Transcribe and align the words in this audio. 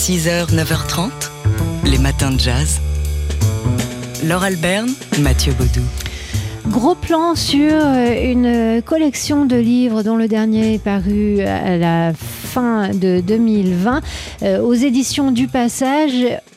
6h, 0.00 0.46
9h30, 0.54 1.10
les 1.84 1.98
matins 1.98 2.30
de 2.30 2.40
jazz. 2.40 2.80
Laure 4.24 4.44
Alberne, 4.44 4.88
Mathieu 5.18 5.52
Baudou. 5.52 5.84
Gros 6.68 6.94
plan 6.94 7.34
sur 7.34 7.70
euh, 7.70 8.32
une 8.32 8.80
collection 8.80 9.44
de 9.44 9.56
livres 9.56 10.02
dont 10.02 10.16
le 10.16 10.26
dernier 10.26 10.76
est 10.76 10.82
paru 10.82 11.42
à 11.42 11.76
la 11.76 12.14
fin 12.14 12.39
de 12.56 13.20
2020 13.20 14.00
euh, 14.42 14.60
aux 14.60 14.74
éditions 14.74 15.30
du 15.30 15.46
Passage 15.46 16.12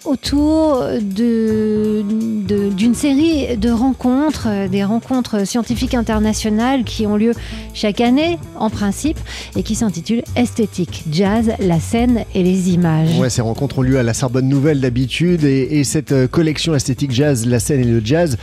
autour 0.06 0.84
de, 1.02 2.04
de- 2.48 2.70
d'une 2.70 2.94
série 2.96 3.56
de 3.58 3.70
rencontres, 3.70 4.48
euh, 4.50 4.68
des 4.68 4.84
rencontres 4.84 5.46
scientifiques 5.48 5.94
internationales 5.94 6.84
qui 6.84 7.06
ont 7.08 7.16
lieu 7.16 7.34
chaque 7.74 8.02
année 8.02 8.38
en 8.58 8.70
principe 8.70 9.18
et 9.56 9.64
qui 9.64 9.76
s'intitulent 9.76 10.24
Esthétique, 10.36 11.04
Jazz, 11.12 11.52
la 11.60 11.80
scène 11.80 12.26
et 12.36 12.44
les 12.44 12.72
images. 12.72 13.18
Ouais, 13.20 13.30
ces 13.30 13.42
rencontres 13.42 13.80
ont 13.80 13.84
lieu 13.84 13.98
à 14.00 14.04
la 14.04 14.14
Sorbonne 14.14 14.50
Nouvelle 14.50 14.82
d'habitude 14.82 15.44
et, 15.44 15.80
et 15.80 15.84
cette 15.84 16.12
euh, 16.12 16.28
collection 16.28 16.74
esthétique 16.76 17.12
jazz, 17.12 17.46
la 17.46 17.60
scène 17.60 17.82
et 17.82 17.84
le 17.86 18.02
jazz, 18.04 18.38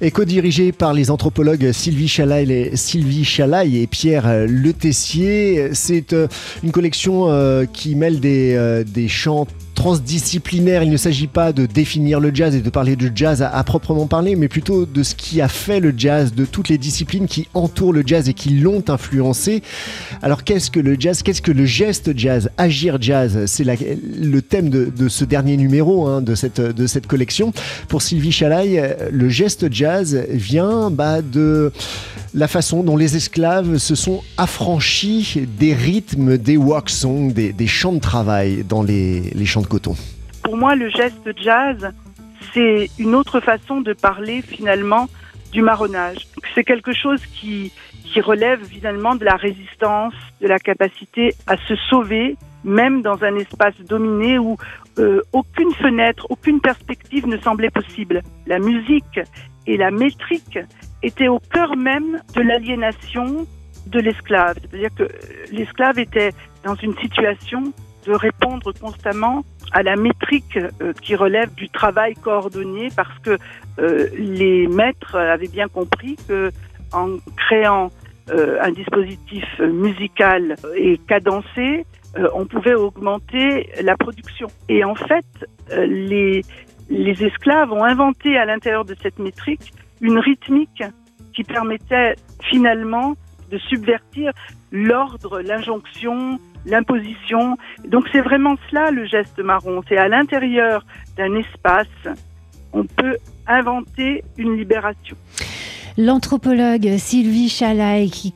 est 0.00 0.10
co-dirigée 0.10 0.72
par 0.72 0.94
les 0.94 1.10
anthropologues 1.10 1.72
Sylvie 1.72 2.08
Chalaille 2.08 2.52
et, 2.52 2.76
Sylvie 2.76 3.24
Chalaille 3.24 3.78
et 3.78 3.86
Pierre 3.86 4.26
euh, 4.26 4.46
Le 4.48 4.72
Tessier. 4.72 5.70
C'est 5.72 6.12
euh, 6.12 6.28
une 6.62 6.70
collection 6.70 7.28
euh, 7.28 7.64
qui 7.64 7.94
mêle 7.94 8.20
des, 8.20 8.84
des 8.86 9.08
chants 9.08 9.46
transdisciplinaires. 9.74 10.82
Il 10.82 10.90
ne 10.90 10.96
s'agit 10.96 11.28
pas 11.28 11.52
de 11.52 11.64
définir 11.64 12.18
le 12.18 12.34
jazz 12.34 12.54
et 12.56 12.60
de 12.60 12.70
parler 12.70 12.96
de 12.96 13.12
jazz 13.14 13.42
à, 13.42 13.62
proprement 13.62 14.08
parler, 14.08 14.34
mais 14.34 14.48
plutôt 14.48 14.86
de 14.86 15.02
ce 15.04 15.14
qui 15.14 15.40
a 15.40 15.46
fait 15.46 15.78
le 15.78 15.94
jazz, 15.96 16.34
de 16.34 16.44
toutes 16.44 16.68
les 16.68 16.78
disciplines 16.78 17.28
qui 17.28 17.46
entourent 17.54 17.92
le 17.92 18.02
jazz 18.04 18.28
et 18.28 18.34
qui 18.34 18.50
l'ont 18.50 18.82
influencé. 18.88 19.62
Alors 20.20 20.42
qu'est-ce 20.42 20.72
que 20.72 20.80
le 20.80 20.96
jazz? 20.98 21.22
Qu'est-ce 21.22 21.42
que 21.42 21.52
le 21.52 21.64
geste 21.64 22.16
jazz? 22.18 22.50
Agir 22.56 23.00
jazz? 23.00 23.46
C'est 23.46 23.64
le 23.64 24.42
thème 24.42 24.68
de, 24.68 25.08
ce 25.08 25.24
dernier 25.24 25.56
numéro 25.56 26.08
hein, 26.08 26.22
de, 26.22 26.34
cette, 26.34 26.60
de 26.60 26.86
cette 26.88 27.06
collection. 27.06 27.52
Pour 27.86 28.02
Sylvie 28.02 28.32
Chalaille, 28.32 28.82
le 29.12 29.28
geste 29.28 29.72
jazz 29.72 29.87
vient 30.30 30.90
bah, 30.90 31.22
de 31.22 31.72
la 32.34 32.48
façon 32.48 32.82
dont 32.82 32.96
les 32.96 33.16
esclaves 33.16 33.78
se 33.78 33.94
sont 33.94 34.22
affranchis 34.36 35.46
des 35.58 35.74
rythmes 35.74 36.36
des 36.36 36.56
work 36.56 36.90
des, 37.32 37.52
des 37.52 37.66
chants 37.66 37.92
de 37.92 38.00
travail 38.00 38.64
dans 38.64 38.82
les, 38.82 39.46
champs 39.46 39.62
de 39.62 39.66
coton. 39.66 39.96
Pour 40.42 40.56
moi, 40.56 40.74
le 40.74 40.88
geste 40.88 41.30
jazz, 41.42 41.90
c'est 42.52 42.88
une 42.98 43.14
autre 43.14 43.40
façon 43.40 43.80
de 43.80 43.92
parler 43.92 44.42
finalement 44.42 45.08
du 45.52 45.62
marronnage. 45.62 46.28
C'est 46.54 46.64
quelque 46.64 46.92
chose 46.92 47.20
qui, 47.34 47.72
qui 48.04 48.20
relève 48.20 48.64
finalement 48.64 49.14
de 49.14 49.24
la 49.24 49.36
résistance, 49.36 50.14
de 50.40 50.46
la 50.46 50.58
capacité 50.58 51.34
à 51.46 51.56
se 51.56 51.74
sauver, 51.88 52.36
même 52.64 53.02
dans 53.02 53.22
un 53.24 53.36
espace 53.36 53.74
dominé 53.88 54.38
où 54.38 54.56
euh, 54.98 55.22
aucune 55.32 55.72
fenêtre, 55.74 56.26
aucune 56.28 56.60
perspective 56.60 57.26
ne 57.26 57.38
semblait 57.38 57.70
possible. 57.70 58.22
La 58.46 58.58
musique 58.58 59.20
et 59.68 59.76
la 59.76 59.90
métrique 59.90 60.58
étaient 61.02 61.28
au 61.28 61.38
cœur 61.38 61.76
même 61.76 62.20
de 62.34 62.40
l'aliénation 62.40 63.46
de 63.86 64.00
l'esclave. 64.00 64.56
C'est-à-dire 64.60 64.94
que 64.96 65.04
euh, 65.04 65.08
l'esclave 65.52 65.98
était 65.98 66.32
dans 66.64 66.74
une 66.74 66.96
situation 66.98 67.72
de 68.06 68.12
répondre 68.12 68.72
constamment 68.72 69.44
à 69.72 69.82
la 69.82 69.96
métrique 69.96 70.56
euh, 70.56 70.92
qui 71.02 71.14
relève 71.14 71.54
du 71.54 71.68
travail 71.68 72.14
coordonné 72.14 72.88
parce 72.96 73.16
que 73.20 73.38
euh, 73.78 74.08
les 74.16 74.66
maîtres 74.66 75.16
avaient 75.16 75.48
bien 75.48 75.68
compris 75.68 76.16
que 76.26 76.50
en 76.92 77.18
créant 77.36 77.90
un 78.30 78.72
dispositif 78.72 79.44
musical 79.58 80.56
et 80.76 80.98
cadencé, 81.08 81.86
on 82.34 82.44
pouvait 82.44 82.74
augmenter 82.74 83.70
la 83.82 83.96
production. 83.96 84.48
Et 84.68 84.84
en 84.84 84.94
fait, 84.94 85.24
les, 85.70 86.42
les 86.88 87.22
esclaves 87.24 87.72
ont 87.72 87.84
inventé 87.84 88.36
à 88.36 88.44
l'intérieur 88.44 88.84
de 88.84 88.94
cette 89.02 89.18
métrique 89.18 89.72
une 90.00 90.18
rythmique 90.18 90.82
qui 91.34 91.44
permettait 91.44 92.16
finalement 92.42 93.14
de 93.50 93.58
subvertir 93.58 94.32
l'ordre, 94.72 95.40
l'injonction, 95.40 96.38
l'imposition. 96.66 97.56
Donc 97.86 98.06
c'est 98.12 98.20
vraiment 98.20 98.56
cela 98.68 98.90
le 98.90 99.06
geste 99.06 99.38
marron. 99.38 99.82
C'est 99.88 99.96
à 99.96 100.08
l'intérieur 100.08 100.84
d'un 101.16 101.34
espace, 101.34 101.86
on 102.72 102.84
peut 102.84 103.16
inventer 103.46 104.22
une 104.36 104.56
libération. 104.56 105.16
L'anthropologue 106.00 106.96
Sylvie 106.96 107.48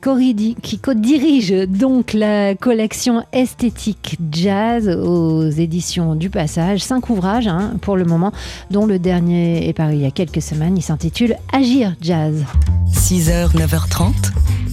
corridi- 0.01 0.57
qui 0.61 0.77
co-dirige 0.79 1.53
donc 1.69 2.11
la 2.11 2.55
collection 2.55 3.23
esthétique 3.31 4.17
jazz 4.33 4.89
aux 4.89 5.49
éditions 5.49 6.15
du 6.15 6.29
Passage. 6.29 6.81
Cinq 6.83 7.09
ouvrages 7.09 7.47
hein, 7.47 7.75
pour 7.79 7.95
le 7.95 8.03
moment, 8.03 8.33
dont 8.69 8.85
le 8.85 8.99
dernier 8.99 9.65
est 9.65 9.71
paru 9.71 9.93
il 9.93 10.01
y 10.01 10.05
a 10.05 10.11
quelques 10.11 10.41
semaines. 10.41 10.75
Il 10.75 10.81
s'intitule 10.81 11.37
Agir 11.53 11.95
jazz. 12.01 12.43
6h, 12.91 13.53
9h30, 13.55 14.11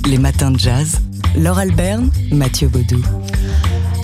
les 0.08 0.18
matins 0.18 0.50
de 0.50 0.58
jazz. 0.58 0.98
Laure 1.38 1.60
Alberne, 1.60 2.10
Mathieu 2.32 2.66
Baudou. 2.66 3.00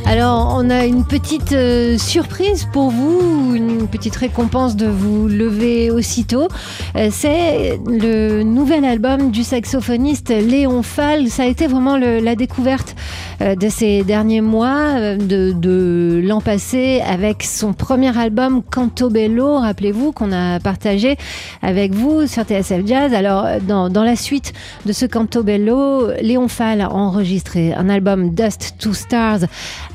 Alors, 0.09 0.55
on 0.56 0.71
a 0.71 0.87
une 0.87 1.05
petite 1.05 1.50
euh, 1.50 1.99
surprise 1.99 2.69
pour 2.72 2.91
vous, 2.91 3.56
une 3.56 3.89
petite 3.89 4.15
récompense 4.15 4.77
de 4.77 4.87
vous 4.87 5.27
lever 5.27 5.91
aussitôt. 5.91 6.47
Euh, 6.94 7.09
c'est 7.11 7.81
le 7.89 8.45
nouvel 8.45 8.84
album 8.84 9.33
du 9.33 9.43
saxophoniste 9.43 10.28
Léon 10.28 10.84
Fall. 10.84 11.27
Ça 11.27 11.43
a 11.43 11.47
été 11.47 11.66
vraiment 11.66 11.97
la 11.97 12.37
découverte 12.37 12.95
euh, 13.43 13.56
de 13.56 13.69
ces 13.69 14.05
derniers 14.05 14.43
mois, 14.43 15.16
de, 15.16 16.22
l'an 16.25 16.41
passé, 16.41 17.03
avec 17.05 17.43
son 17.43 17.72
premier 17.72 18.16
album 18.16 18.62
Cantobello, 18.62 19.59
rappelez-vous, 19.59 20.12
qu'on 20.12 20.31
a 20.31 20.61
partagé 20.61 21.16
avec 21.62 21.93
vous 21.93 22.28
sur 22.28 22.45
TSF 22.45 22.87
Jazz. 22.87 23.12
Alors, 23.12 23.45
dans, 23.66 23.89
dans 23.91 24.05
la 24.05 24.15
suite 24.15 24.53
de 24.87 24.93
ce 24.93 25.05
Cantobello, 25.05 26.12
Léon 26.22 26.47
Fall 26.47 26.81
a 26.81 26.93
enregistré 26.93 27.75
un 27.75 27.89
album 27.89 28.31
Dust 28.37 28.77
to 28.78 28.95
Stars 28.95 29.41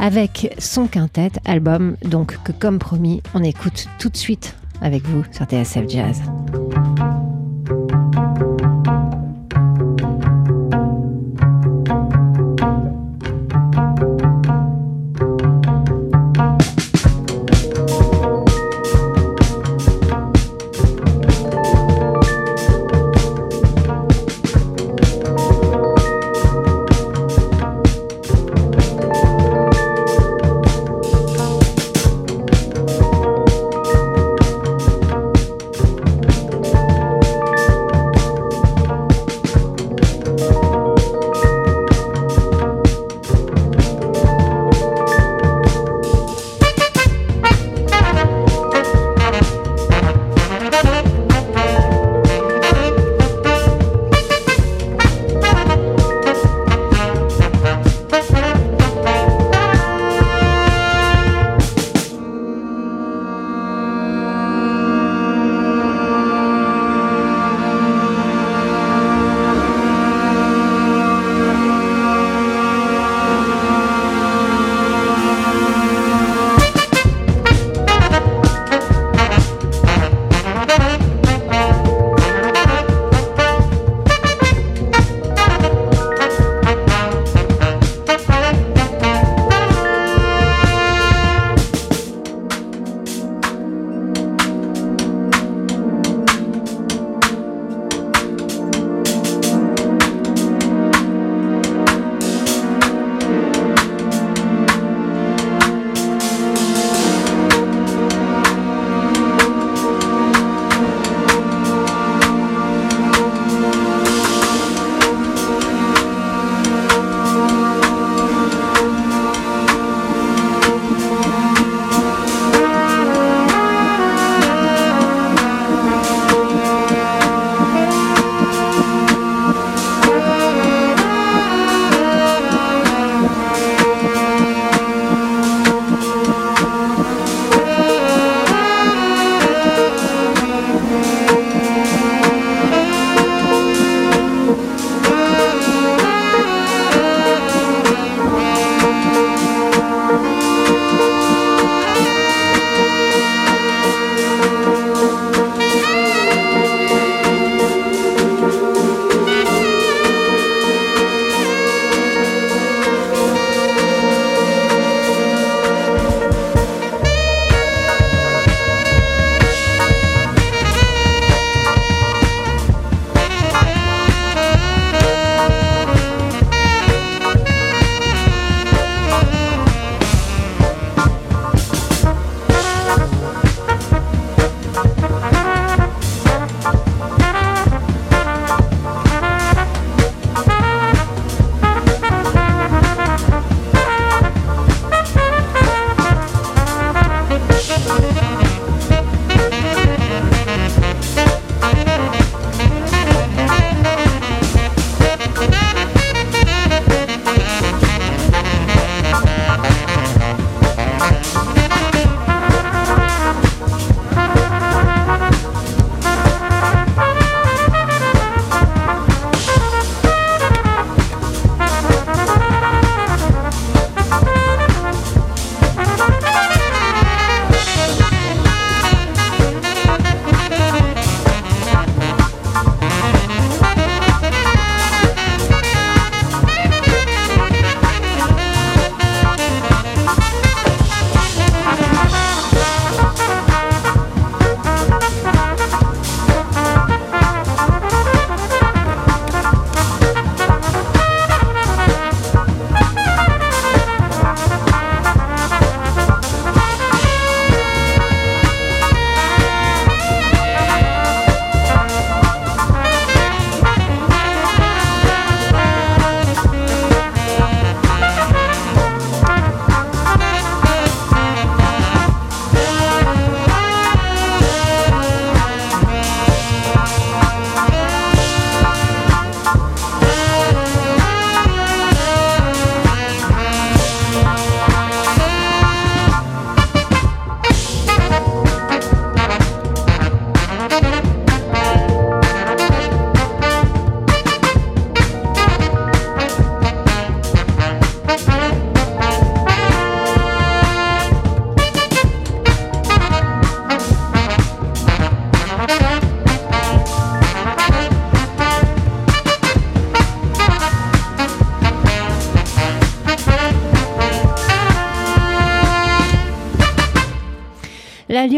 avec 0.02 0.54
son 0.58 0.88
quintet, 0.88 1.32
album 1.46 1.96
donc 2.04 2.38
que 2.44 2.52
comme 2.52 2.80
promis, 2.80 3.22
on 3.36 3.44
écoute 3.44 3.88
tout 4.00 4.10
de 4.10 4.18
suite 4.18 4.56
avec 4.82 5.04
vous 5.04 5.24
sur 5.32 5.46
TSF 5.46 5.88
Jazz. 5.88 6.22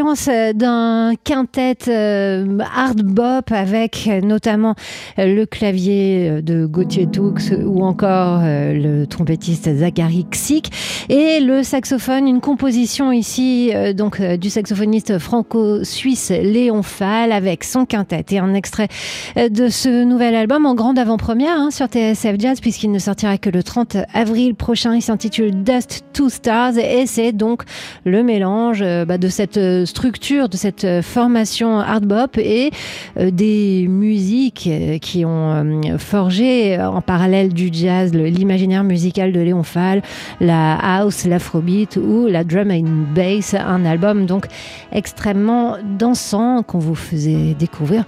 L'alliance 0.04 0.30
d'un 0.56 1.14
quintet 1.24 1.78
euh, 1.88 2.58
hard 2.76 3.04
bop 3.04 3.54
avec 3.54 4.10
notamment 4.22 4.76
le 5.18 5.46
clavier 5.46 6.42
de 6.42 6.66
Gauthier 6.66 7.08
Toux 7.08 7.34
ou 7.66 7.86
encore 7.86 8.42
euh, 8.44 8.74
le 8.74 9.08
trompettiste 9.08 9.74
Zachary 9.74 10.26
Xick 10.30 10.72
et 11.08 11.40
le 11.40 11.64
saxophone, 11.64 12.28
une 12.28 12.42
composition 12.42 13.14
ici 13.14 13.72
euh, 13.74 13.94
donc 13.94 14.22
du 14.22 14.50
saxophoniste 14.50 15.20
franco-suisse 15.20 16.32
Léon 16.32 16.84
Fall 16.84 17.32
avec 17.32 17.64
son 17.64 17.86
quintet 17.86 18.26
et 18.32 18.40
un 18.40 18.56
extrait 18.56 18.90
de 19.38 19.70
ce 19.70 20.04
nouvel 20.04 20.36
album 20.36 20.66
en 20.66 20.76
grande 20.76 21.00
avant-première 21.00 21.58
hein, 21.58 21.72
sur 21.72 21.86
TSF 21.86 22.36
Jazz 22.40 22.60
puisqu'il 22.60 22.92
ne 22.92 23.00
sortira 23.00 23.38
que 23.38 23.50
le 23.50 23.64
30 23.64 23.98
avril 24.14 24.56
prochain. 24.56 24.96
Il 24.96 25.02
s'intitule 25.02 25.64
Dust 25.64 26.04
to 26.12 26.28
Stars 26.28 26.78
et 26.78 27.06
c'est 27.06 27.32
donc 27.32 27.64
le 28.04 28.22
mélange 28.24 28.84
bah, 29.08 29.18
de 29.18 29.30
cette 29.30 29.86
structure, 29.94 30.50
de 30.50 30.58
cette 30.58 31.02
formation 31.04 31.80
hard 31.80 32.06
bop 32.06 32.38
et 32.38 32.72
euh, 33.20 33.30
des 33.30 33.86
musiques 33.88 34.68
euh, 34.68 34.98
qui 34.98 35.24
ont 35.24 35.52
euh, 35.52 35.98
forgé 36.00 36.80
en 36.82 37.02
parallèle 37.02 37.54
du 37.54 37.70
jazz 37.72 38.12
l'imaginaire 38.14 38.84
musical 38.84 39.32
de 39.32 39.40
Léon 39.40 39.62
Fall, 39.62 40.02
la 40.42 40.76
house, 40.76 41.26
l'afrobeat 41.26 41.98
ou 41.98 42.26
la 42.28 42.44
drum 42.44 42.72
and 42.72 43.14
bass, 43.14 43.54
un 43.54 43.86
album 43.86 44.26
donc 44.26 44.48
extrêmement 44.92 45.78
dansant 46.00 46.64
qu'on 46.64 46.80
vous 46.80 46.96
faisait 46.96 47.56
découvrir 47.58 48.04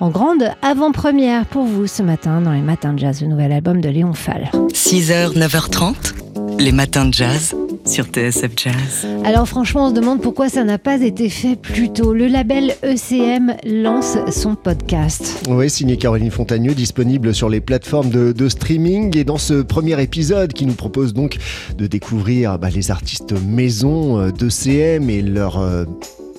en 0.00 0.10
grande 0.10 0.50
avant-première 0.62 1.46
pour 1.46 1.64
vous 1.64 1.86
ce 1.86 2.02
matin 2.02 2.40
dans 2.40 2.52
les 2.52 2.60
matins 2.60 2.92
de 2.92 2.98
jazz, 2.98 3.20
le 3.20 3.28
nouvel 3.28 3.52
album 3.52 3.80
de 3.80 3.88
Léon 3.88 4.14
Fall. 4.14 4.50
6h, 4.72 5.38
9h30, 5.38 6.58
les 6.58 6.72
matins 6.72 7.04
de 7.04 7.14
jazz 7.14 7.54
sur 7.84 8.06
TSF 8.06 8.50
Jazz. 8.56 9.06
Alors 9.24 9.48
franchement, 9.48 9.86
on 9.86 9.90
se 9.90 9.94
demande 9.94 10.20
pourquoi 10.20 10.48
ça 10.48 10.64
n'a 10.64 10.78
pas 10.78 11.00
été 11.00 11.28
fait 11.28 11.56
plus 11.56 11.92
tôt. 11.92 12.12
Le 12.12 12.26
label 12.26 12.74
ECM 12.82 13.56
lance 13.64 14.16
son 14.30 14.54
podcast. 14.54 15.42
Oui, 15.48 15.68
signé 15.68 15.96
Caroline 15.96 16.30
Fontagneux, 16.30 16.74
disponible 16.74 17.34
sur 17.34 17.48
les 17.48 17.60
plateformes 17.60 18.10
de, 18.10 18.48
streaming. 18.48 19.16
Et 19.16 19.24
dans 19.24 19.38
ce 19.38 19.62
premier 19.62 20.00
épisode 20.02 20.52
qui 20.52 20.66
nous 20.66 20.74
propose 20.74 21.14
donc 21.14 21.38
de 21.76 21.86
découvrir 21.86 22.58
bah, 22.58 22.70
les 22.70 22.90
artistes 22.90 23.32
maison 23.32 24.18
euh, 24.18 24.30
d'ECM 24.30 25.10
et 25.10 25.22
leur... 25.22 25.60
Euh, 25.60 25.84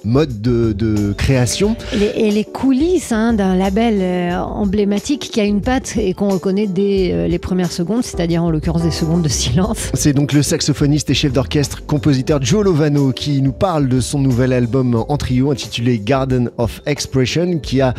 mode 0.06 0.42
de, 0.42 1.14
création. 1.14 1.76
et 1.94 2.32
les 2.32 2.44
coulisses 2.44 3.12
hein, 3.12 3.34
d'un 3.34 3.56
label 3.56 4.00
euh, 4.02 4.38
emblématique 4.38 5.30
qui 5.32 5.40
a 5.40 5.44
une 5.44 5.62
patte 5.62 5.96
et 5.98 6.14
qu'on 6.14 6.30
reconnaît 6.30 6.68
dès 6.68 7.12
euh, 7.12 7.28
les 7.28 7.40
premières 7.40 7.72
secondes, 7.72 8.04
c'est-à-dire 8.04 8.44
en 8.44 8.52
l'occurrence 8.52 8.84
des 8.84 8.92
secondes 8.92 9.22
de 9.22 9.30
silence. 9.30 9.92
C'est 9.94 10.14
donc 10.14 10.34
le 10.34 10.44
saxophoniste 10.44 11.10
et 11.10 11.14
chef 11.14 11.32
d'orchestre, 11.32 11.86
compositeur 11.86 12.42
Joe 12.42 12.66
Lovano 12.66 13.12
qui 13.12 13.42
nous 13.42 13.54
parle 13.54 13.88
de 13.88 14.00
son 14.02 14.20
nouvel 14.20 14.54
album 14.54 15.06
en 15.08 15.18
trio 15.18 15.52
intitulé 15.52 16.00
Garden 16.00 16.50
of 16.58 16.82
Expression 16.86 17.60
qui 17.60 17.82
a 17.82 17.94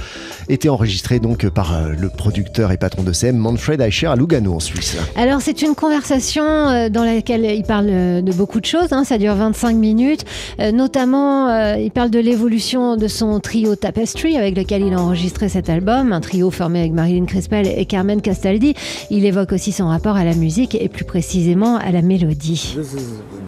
été 0.49 0.69
enregistré 0.69 1.21
donc 1.21 1.49
par 1.49 1.75
euh, 1.75 1.93
le 1.99 2.09
producteur 2.09 2.73
et 2.73 2.77
patron 2.77 3.03
de 3.03 3.13
CM 3.13 3.37
Manfred 3.37 3.81
Eicher 3.81 4.09
à 4.09 4.17
Lugano 4.17 4.55
en 4.55 4.61
Suisse. 4.61 4.97
Alors 5.17 5.41
c'est 5.41 5.63
une 5.63 5.75
conversation 5.75 6.45
dans 6.91 7.05
laquelle 7.05 7.45
il 7.45 7.63
parle 7.63 7.87
de 7.87 8.33
beaucoup 8.33 8.61
de 8.61 8.67
choses, 8.67 8.93
hein. 8.93 9.05
ça 9.05 9.19
dure 9.19 9.35
25 9.35 9.75
minutes, 9.77 10.25
notamment 10.73 11.49
parle 11.95 12.11
de 12.11 12.19
l'évolution 12.19 12.97
de 12.97 13.07
son 13.07 13.39
trio 13.39 13.77
Tapestry 13.77 14.37
avec 14.37 14.57
lequel 14.57 14.83
il 14.83 14.95
a 14.95 15.01
enregistré 15.01 15.49
cet 15.49 15.71
album, 15.71 16.13
un 16.13 16.21
trio 16.21 16.51
formé 16.51 16.81
avec 16.81 16.93
Marilyn 16.93 17.25
Crispell 17.25 17.69
et 17.69 17.87
Carmen 17.87 18.21
Castaldi. 18.21 18.75
Il 19.11 19.25
évoque 19.25 19.53
aussi 19.53 19.71
son 19.71 19.87
rapport 19.87 20.17
à 20.17 20.25
la 20.25 20.35
musique 20.35 20.75
et 20.75 20.89
plus 20.89 21.05
précisément 21.05 21.77
à 21.77 21.93
la 21.93 22.03
mélodie. 22.03 22.77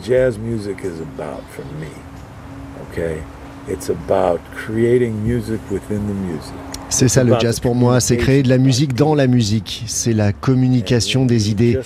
jazz 0.06 0.38
music 0.38 0.76
is 0.84 1.02
about 1.02 1.42
for 1.50 1.64
me. 1.80 1.88
Okay? 2.92 3.16
It's 3.68 3.90
about 3.90 4.38
creating 4.54 5.14
music 5.24 5.58
within 5.72 5.98
the 6.06 6.14
music. 6.14 6.54
C'est 6.88 7.08
ça 7.08 7.24
le 7.24 7.34
jazz 7.40 7.58
pour 7.58 7.74
moi, 7.74 7.98
c'est 7.98 8.16
créer 8.16 8.44
de 8.44 8.48
la 8.48 8.58
musique 8.58 8.94
dans 8.94 9.16
la 9.16 9.26
musique, 9.26 9.82
c'est 9.88 10.12
la 10.12 10.32
communication 10.32 11.26
des 11.26 11.50
idées. 11.50 11.80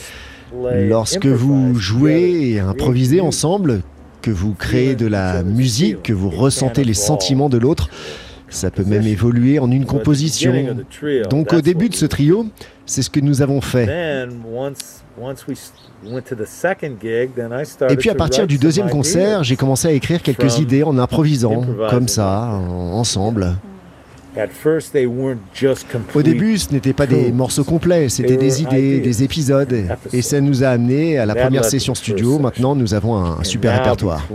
Lorsque 0.74 1.26
vous 1.26 1.74
jouez 1.76 2.50
et 2.50 2.60
improvisez 2.60 3.22
ensemble, 3.22 3.80
que 4.22 4.30
vous 4.30 4.54
créez 4.54 4.94
de 4.94 5.06
la 5.06 5.42
musique, 5.42 6.02
que 6.02 6.12
vous 6.12 6.30
ressentez 6.30 6.84
les 6.84 6.94
sentiments 6.94 7.48
de 7.48 7.58
l'autre. 7.58 7.88
Ça 8.48 8.70
peut 8.70 8.84
même 8.84 9.06
évoluer 9.06 9.60
en 9.60 9.70
une 9.70 9.86
composition. 9.86 10.52
Donc 11.30 11.52
au 11.52 11.60
début 11.60 11.88
de 11.88 11.94
ce 11.94 12.06
trio, 12.06 12.46
c'est 12.84 13.02
ce 13.02 13.10
que 13.10 13.20
nous 13.20 13.42
avons 13.42 13.60
fait. 13.60 14.26
Et 17.88 17.96
puis 17.96 18.10
à 18.10 18.14
partir 18.14 18.46
du 18.46 18.58
deuxième 18.58 18.90
concert, 18.90 19.44
j'ai 19.44 19.56
commencé 19.56 19.88
à 19.88 19.92
écrire 19.92 20.22
quelques 20.22 20.58
idées 20.58 20.82
en 20.82 20.98
improvisant, 20.98 21.64
comme 21.88 22.08
ça, 22.08 22.48
ensemble. 22.92 23.56
Au 26.14 26.22
début, 26.22 26.58
ce 26.58 26.72
n'était 26.72 26.92
pas 26.92 27.06
des 27.06 27.32
morceaux 27.32 27.64
complets, 27.64 28.08
c'était 28.08 28.36
des 28.36 28.62
idées, 28.62 29.00
des 29.00 29.22
épisodes. 29.22 29.74
Et 30.12 30.22
ça 30.22 30.40
nous 30.40 30.64
a 30.64 30.68
amené 30.68 31.18
à 31.18 31.26
la 31.26 31.34
première 31.34 31.64
session 31.64 31.94
studio. 31.94 32.38
Maintenant, 32.38 32.74
nous 32.74 32.94
avons 32.94 33.16
un 33.16 33.44
super 33.44 33.76
répertoire. 33.78 34.26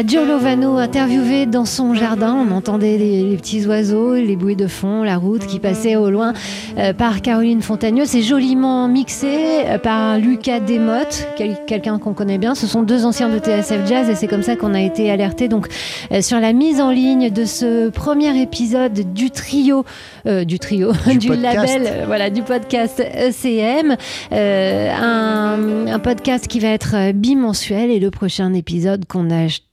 Dio 0.00 0.24
Lovano 0.24 0.78
interviewé 0.78 1.44
dans 1.44 1.66
son 1.66 1.92
jardin. 1.92 2.34
On 2.34 2.50
entendait 2.50 2.96
les, 2.96 3.36
petits 3.36 3.66
oiseaux, 3.66 4.14
les 4.14 4.36
bruits 4.36 4.56
de 4.56 4.66
fond, 4.66 5.02
la 5.02 5.18
route 5.18 5.46
qui 5.46 5.60
passait 5.60 5.96
au 5.96 6.10
loin 6.10 6.32
euh, 6.78 6.94
par 6.94 7.20
Caroline 7.20 7.60
Fontagneux. 7.60 8.06
C'est 8.06 8.22
joliment 8.22 8.88
mixé 8.88 9.66
euh, 9.66 9.76
par 9.76 10.16
Lucas 10.16 10.60
Desmottes, 10.60 11.28
quelqu'un 11.36 11.98
qu'on 11.98 12.14
connaît 12.14 12.38
bien. 12.38 12.54
Ce 12.54 12.66
sont 12.66 12.82
deux 12.82 13.04
anciens 13.04 13.28
de 13.28 13.38
TSF 13.38 13.86
Jazz 13.86 14.08
et 14.08 14.14
c'est 14.14 14.28
comme 14.28 14.42
ça 14.42 14.56
qu'on 14.56 14.72
a 14.72 14.80
été 14.80 15.10
alerté 15.10 15.48
donc 15.48 15.68
euh, 16.10 16.22
sur 16.22 16.40
la 16.40 16.54
mise 16.54 16.80
en 16.80 16.90
ligne 16.90 17.28
de 17.28 17.44
ce 17.44 17.90
premier 17.90 18.40
épisode 18.40 19.12
du 19.12 19.30
trio, 19.30 19.84
du 20.24 20.58
trio, 20.58 20.92
du, 21.18 21.28
label, 21.36 22.04
voilà, 22.06 22.30
du 22.30 22.40
podcast 22.40 23.00
ECM. 23.00 23.96
Un, 24.32 25.86
un, 25.86 25.98
podcast 25.98 26.46
qui 26.48 26.60
va 26.60 26.68
être 26.68 27.12
bimensuel 27.12 27.90
et 27.90 28.00
le 28.00 28.10
prochain 28.10 28.54
épisode 28.54 29.04
qu'on 29.06 29.30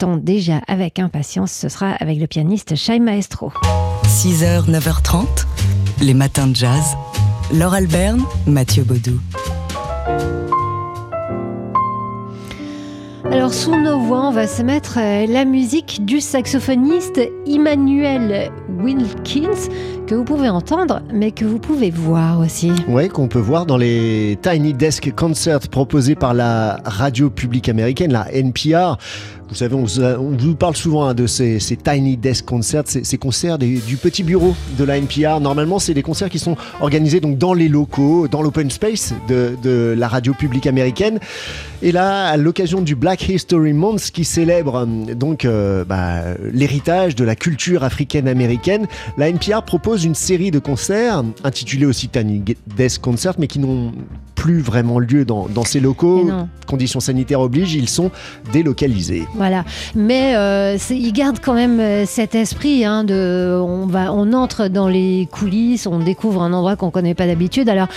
attend 0.10 0.18
déjà 0.18 0.62
avec 0.68 1.00
impatience, 1.00 1.52
ce 1.52 1.70
sera 1.70 1.92
avec 1.92 2.20
le 2.20 2.28
pianiste 2.28 2.76
Shai 2.76 3.00
Maestro. 3.00 3.52
6h, 4.06 4.70
9h30, 4.70 5.26
les 6.02 6.14
matins 6.14 6.48
de 6.48 6.56
jazz. 6.56 6.96
Laure 7.54 7.74
Alberne, 7.74 8.24
Mathieu 8.48 8.84
Baudou. 8.84 9.20
Alors 13.32 13.54
sous 13.54 13.76
nos 13.76 14.00
voix, 14.00 14.28
on 14.28 14.32
va 14.32 14.48
se 14.48 14.64
mettre 14.64 14.98
euh, 14.98 15.28
la 15.28 15.46
musique 15.46 16.04
du 16.04 16.20
saxophoniste 16.20 17.20
Emmanuel 17.46 18.52
Wilkins 18.80 19.70
que 20.10 20.16
vous 20.16 20.24
pouvez 20.24 20.50
entendre, 20.50 21.04
mais 21.14 21.30
que 21.30 21.46
vous 21.46 21.60
pouvez 21.60 21.92
voir 21.92 22.40
aussi. 22.40 22.72
Oui, 22.88 23.10
qu'on 23.10 23.28
peut 23.28 23.38
voir 23.38 23.68
dans 23.68 23.78
les 23.78 24.40
Tiny 24.42 24.74
Desk 24.74 25.14
Concerts 25.16 25.70
proposés 25.70 26.16
par 26.16 26.34
la 26.34 26.80
radio 26.84 27.30
publique 27.30 27.70
américaine, 27.70 28.12
la 28.12 28.26
NPR. 28.34 28.98
Vous 29.50 29.56
savez, 29.56 29.74
on, 29.74 29.86
vous 30.38 30.56
parle 30.56 30.76
souvent 30.76 31.06
hein, 31.06 31.16
de 31.16 31.26
ces, 31.26 31.60
Tiny 31.60 32.18
Desk 32.18 32.46
Concerts, 32.46 32.84
ces, 32.86 33.18
concerts 33.18 33.58
du 33.58 33.98
petit 33.98 34.22
bureau 34.22 34.56
de 34.78 34.84
la 34.84 34.98
NPR. 34.98 35.40
Normalement, 35.40 35.80
c'est 35.80 35.96
des 35.96 36.04
concerts 36.04 36.30
qui 36.30 36.38
sont 36.38 36.56
organisés 36.82 37.20
donc 37.20 37.40
dans 37.40 37.56
les 37.56 37.68
locaux, 37.68 38.28
dans 38.28 38.44
l'open 38.44 38.70
space 38.70 39.16
de, 39.28 39.96
la 39.98 40.08
radio 40.08 40.36
publique 40.36 40.68
américaine. 40.68 41.20
Et 41.82 41.92
là, 41.92 42.28
à 42.28 42.38
l'occasion 42.38 42.82
du 42.82 42.96
Black 42.96 43.28
History 43.28 43.74
Month 43.74 44.12
qui 44.12 44.24
célèbre 44.24 44.86
euh, 44.86 45.16
donc 45.16 45.46
euh, 45.46 45.86
bah, 45.86 46.36
l'héritage 46.54 47.16
de 47.16 47.24
la 47.24 47.36
culture 47.36 47.84
africaine-américaine, 47.84 48.86
la 49.18 49.30
NPR 49.30 49.64
propose 49.64 49.99
une 50.04 50.16
série 50.16 50.52
de 50.52 50.60
concerts 50.60 51.24
intitulés 51.44 51.86
aussi 51.86 52.10
Tiny 52.10 52.44
Desk 52.76 53.02
Concerts, 53.02 53.36
mais 53.38 53.48
qui 53.48 53.60
n'ont 53.60 53.94
plus 54.40 54.62
vraiment 54.62 55.00
lieu 55.00 55.26
dans, 55.26 55.50
ces 55.66 55.82
locaux. 55.82 56.32
Conditions 56.66 57.02
sanitaires 57.02 57.42
obligent, 57.42 57.76
ils 57.76 57.90
sont 57.90 58.10
délocalisés. 58.54 59.26
Voilà, 59.36 59.66
mais 59.96 60.34
euh, 60.38 60.78
ils 60.90 61.12
gardent 61.12 61.42
quand 61.42 61.56
même 61.56 61.80
euh, 61.82 62.06
cet 62.06 62.36
esprit 62.36 62.86
hein, 62.86 63.04
de, 63.04 63.60
on 63.62 63.86
va, 63.86 64.14
on 64.14 64.32
entre 64.32 64.70
dans 64.70 64.88
les 64.88 65.28
coulisses, 65.30 65.88
on 65.88 66.00
découvre 66.00 66.42
un 66.42 66.54
endroit 66.54 66.78
qu'on 66.78 66.90
connaît 66.90 67.16
pas 67.16 67.28
d'habitude. 67.28 67.68
Alors, 67.68 67.88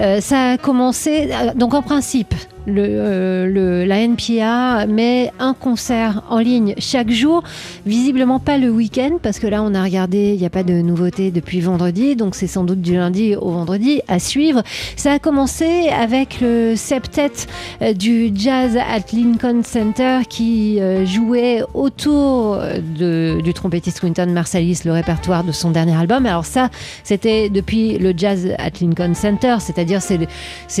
euh, 0.00 0.20
ça 0.20 0.52
a 0.52 0.58
commencé, 0.58 1.28
donc 1.54 1.72
en 1.72 1.82
principe, 1.82 2.34
le, 2.66 3.48
le, 3.48 3.84
la 3.84 4.00
NPA 4.00 4.86
met 4.86 5.32
un 5.38 5.54
concert 5.54 6.22
en 6.30 6.38
ligne 6.38 6.74
chaque 6.78 7.10
jour, 7.10 7.42
visiblement 7.86 8.38
pas 8.38 8.58
le 8.58 8.70
week-end, 8.70 9.18
parce 9.20 9.38
que 9.38 9.46
là 9.46 9.62
on 9.62 9.74
a 9.74 9.82
regardé, 9.82 10.32
il 10.34 10.40
n'y 10.40 10.46
a 10.46 10.50
pas 10.50 10.62
de 10.62 10.74
nouveauté 10.74 11.30
depuis 11.30 11.60
vendredi, 11.60 12.16
donc 12.16 12.34
c'est 12.34 12.46
sans 12.46 12.64
doute 12.64 12.80
du 12.80 12.94
lundi 12.94 13.34
au 13.34 13.50
vendredi 13.50 14.00
à 14.08 14.18
suivre. 14.18 14.62
Ça 14.96 15.12
a 15.12 15.18
commencé 15.18 15.88
avec 15.92 16.40
le 16.40 16.74
septet 16.76 17.30
euh, 17.80 17.92
du 17.92 18.30
Jazz 18.34 18.76
at 18.76 19.12
Lincoln 19.12 19.62
Center 19.62 20.20
qui 20.28 20.80
euh, 20.80 21.04
jouait 21.06 21.62
autour 21.74 22.58
de, 22.98 23.40
du 23.42 23.52
trompettiste 23.52 24.00
Quinton 24.00 24.26
Marsalis 24.26 24.80
le 24.84 24.92
répertoire 24.92 25.44
de 25.44 25.52
son 25.52 25.70
dernier 25.70 25.94
album. 25.94 26.26
Alors 26.26 26.44
ça, 26.44 26.70
c'était 27.04 27.48
depuis 27.48 27.98
le 27.98 28.12
Jazz 28.16 28.48
at 28.58 28.70
Lincoln 28.80 29.14
Center, 29.14 29.56
c'est-à-dire 29.60 30.00
c'est 30.02 30.18
le, 30.18 30.26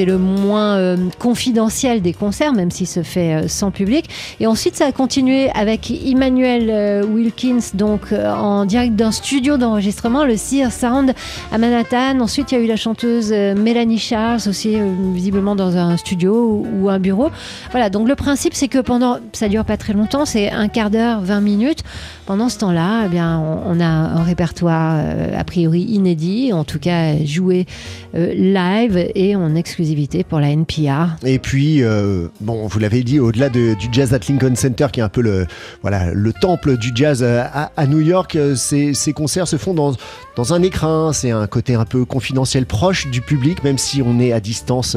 le 0.04 0.18
moins 0.18 0.76
euh, 0.76 0.96
confidentiel 1.18 2.02
des 2.02 2.12
concerts, 2.12 2.52
même 2.52 2.70
si 2.70 2.86
se 2.86 3.02
fait 3.02 3.48
sans 3.48 3.70
public. 3.70 4.08
Et 4.40 4.46
ensuite, 4.46 4.76
ça 4.76 4.86
a 4.86 4.92
continué 4.92 5.50
avec 5.50 5.90
Emmanuel 5.90 7.04
Wilkins, 7.04 7.60
donc 7.74 8.12
en 8.12 8.64
direct 8.64 8.94
d'un 8.94 9.12
studio 9.12 9.56
d'enregistrement, 9.56 10.24
le 10.24 10.36
Sear 10.36 10.72
Sound 10.72 11.14
à 11.50 11.58
Manhattan. 11.58 12.20
Ensuite, 12.20 12.52
il 12.52 12.58
y 12.58 12.60
a 12.60 12.64
eu 12.64 12.66
la 12.66 12.76
chanteuse 12.76 13.32
Mélanie 13.32 13.98
Charles, 13.98 14.40
aussi 14.48 14.76
visiblement 15.12 15.56
dans 15.56 15.76
un 15.76 15.96
studio 15.96 16.66
ou 16.72 16.88
un 16.88 16.98
bureau. 16.98 17.30
Voilà, 17.70 17.90
donc 17.90 18.08
le 18.08 18.14
principe, 18.14 18.54
c'est 18.54 18.68
que 18.68 18.78
pendant, 18.78 19.18
ça 19.32 19.48
dure 19.48 19.64
pas 19.64 19.76
très 19.76 19.92
longtemps, 19.92 20.24
c'est 20.24 20.50
un 20.50 20.68
quart 20.68 20.90
d'heure, 20.90 21.20
20 21.22 21.40
minutes. 21.40 21.82
Pendant 22.26 22.48
ce 22.48 22.58
temps-là, 22.58 23.02
eh 23.06 23.08
bien, 23.08 23.40
on, 23.66 23.80
a 23.80 23.84
un 23.84 24.22
répertoire 24.22 24.94
euh, 24.98 25.38
a 25.38 25.42
priori 25.42 25.82
inédit, 25.82 26.52
en 26.52 26.62
tout 26.62 26.78
cas 26.78 27.16
joué 27.24 27.66
euh, 28.14 28.32
live 28.32 29.10
et 29.14 29.34
en 29.34 29.56
exclusivité 29.56 30.22
pour 30.22 30.38
la 30.38 30.50
NPR. 30.50 31.16
Et 31.24 31.40
puis, 31.40 31.82
euh, 31.82 32.28
bon, 32.40 32.66
vous 32.68 32.78
l'avez 32.78 33.02
dit, 33.02 33.18
au-delà 33.18 33.48
du 33.48 33.76
jazz 33.90 34.14
at 34.14 34.20
Lincoln 34.28 34.54
Center, 34.54 34.86
qui 34.92 35.00
est 35.00 35.02
un 35.02 35.08
peu 35.08 35.20
le, 35.20 35.46
voilà, 35.82 36.12
le 36.12 36.32
temple 36.32 36.76
du 36.76 36.92
jazz 36.94 37.24
à, 37.24 37.86
New 37.86 38.00
York, 38.00 38.38
ces, 38.54 38.94
ces, 38.94 39.12
concerts 39.12 39.48
se 39.48 39.56
font 39.56 39.74
dans, 39.74 39.94
dans 40.36 40.54
un 40.54 40.62
écrin. 40.62 41.12
C'est 41.12 41.32
un 41.32 41.46
côté 41.46 41.74
un 41.74 41.84
peu 41.84 42.04
confidentiel, 42.04 42.66
proche 42.66 43.08
du 43.08 43.20
public, 43.20 43.64
même 43.64 43.78
si 43.78 44.00
on 44.00 44.20
est 44.20 44.32
à 44.32 44.40
distance 44.40 44.91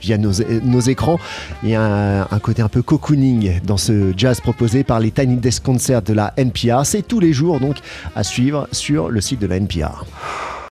via 0.00 0.18
nos, 0.18 0.80
écrans. 0.80 1.18
Il 1.62 1.70
y 1.70 1.74
a 1.74 2.28
un, 2.30 2.38
côté 2.38 2.62
un 2.62 2.68
peu 2.68 2.82
cocooning 2.82 3.60
dans 3.64 3.76
ce 3.76 4.12
jazz 4.16 4.40
proposé 4.40 4.84
par 4.84 5.00
les 5.00 5.10
Tiny 5.10 5.36
Desk 5.36 5.62
Concerts 5.62 6.02
de 6.02 6.12
la 6.12 6.32
NPR. 6.36 6.84
C'est 6.84 7.02
tous 7.02 7.20
les 7.20 7.32
jours 7.32 7.60
donc 7.60 7.76
à 8.14 8.22
suivre 8.22 8.68
sur 8.72 9.08
le 9.08 9.20
site 9.20 9.40
de 9.40 9.46
la 9.46 9.56
NPR. 9.56 10.04